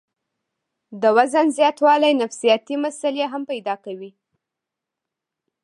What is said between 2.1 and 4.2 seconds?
نفسياتي مسئلې هم پېدا کوي